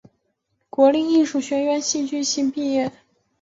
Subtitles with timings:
[0.67, 2.91] 国立艺术学院戏剧系毕业。